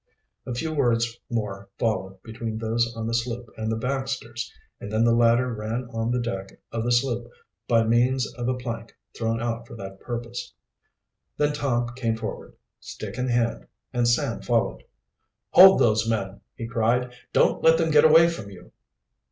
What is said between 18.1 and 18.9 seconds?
from you!"